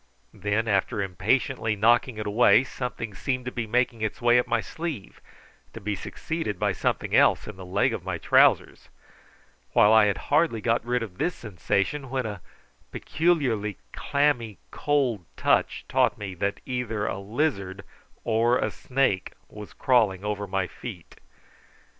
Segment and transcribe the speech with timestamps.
[0.33, 4.59] Then after impatiently knocking it away, something seemed to be making its way up my
[4.59, 5.21] sleeve,
[5.73, 8.89] to be succeeded by something else in the leg of my trousers,
[9.73, 12.41] while I had hardly got rid of this sensation when a
[12.91, 17.83] peculiarly clammy cold touch taught me that either a lizard
[18.23, 21.19] or a snake was crawling over my feet.